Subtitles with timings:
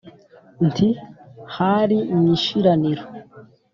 [0.67, 0.89] nti:
[1.55, 3.03] hari mu ishiraniro